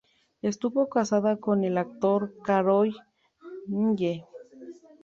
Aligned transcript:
Estuvo 0.41 0.89
casada 0.89 1.37
con 1.37 1.63
el 1.63 1.77
actor 1.77 2.33
Carroll 2.43 2.95
Nye. 3.67 4.25